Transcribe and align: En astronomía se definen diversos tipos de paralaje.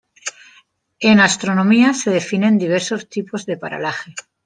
En 1.09 1.19
astronomía 1.19 1.93
se 1.93 2.09
definen 2.09 2.57
diversos 2.63 3.07
tipos 3.07 3.45
de 3.45 3.55
paralaje. 3.63 4.15